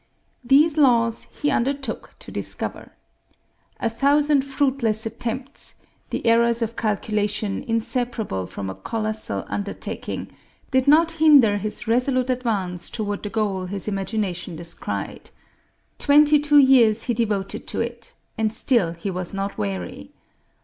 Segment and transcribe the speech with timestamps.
[0.43, 2.93] These laws he undertook to discover.
[3.79, 5.75] A thousand fruitless attempts
[6.09, 10.29] the errors of calculation inseparable from a colossal undertaking
[10.71, 15.29] did not hinder his resolute advance toward the goal his imagination descried.
[15.99, 20.13] Twenty two years he devoted to it, and still he was not weary.